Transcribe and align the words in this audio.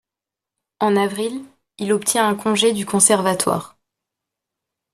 En 0.79 0.95
avril, 0.95 1.43
il 1.77 1.93
obtient 1.93 2.27
un 2.27 2.33
congé 2.33 2.73
du 2.73 2.87
Conservatoire. 2.87 3.77